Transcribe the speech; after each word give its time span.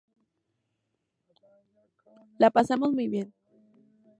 La 2.39 2.49
pasamos 2.49 2.91
muy 2.91 3.07
bien. 3.07 3.35